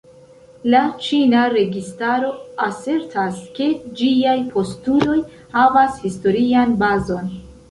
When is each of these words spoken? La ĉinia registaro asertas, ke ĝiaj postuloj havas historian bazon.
La 0.73 0.79
ĉinia 1.07 1.41
registaro 1.55 2.31
asertas, 2.67 3.37
ke 3.59 3.69
ĝiaj 4.01 4.35
postuloj 4.57 5.19
havas 5.61 6.01
historian 6.09 6.75
bazon. 6.87 7.31